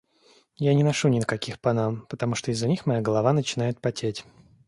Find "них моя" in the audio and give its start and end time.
2.67-3.01